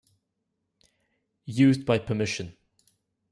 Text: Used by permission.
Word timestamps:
Used 1.45 1.85
by 1.85 1.99
permission. 1.99 2.57